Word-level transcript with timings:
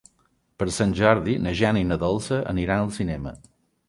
Per 0.61 0.67
Sant 0.77 0.95
Jordi 0.99 1.35
na 1.47 1.53
Jana 1.59 1.83
i 1.83 1.87
na 1.89 1.97
Dolça 2.05 2.39
aniran 2.55 2.87
al 2.87 2.91
cinema. 2.97 3.35